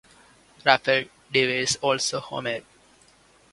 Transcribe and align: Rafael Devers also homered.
Rafael 0.65 1.09
Devers 1.31 1.75
also 1.75 2.19
homered. 2.21 2.63